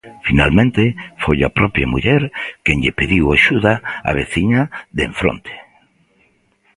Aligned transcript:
Finalmente, 0.27 0.83
foi 1.23 1.37
a 1.43 1.53
propia 1.59 1.91
muller 1.93 2.21
quen 2.65 2.77
lle 2.83 2.97
pediu 2.99 3.25
axuda 3.37 3.73
á 4.09 4.11
veciña 4.21 4.61
de 4.95 5.03
en 5.09 5.13
fronte. 5.19 5.53